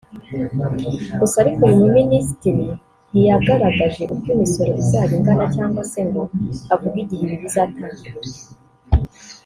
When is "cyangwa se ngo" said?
5.55-6.21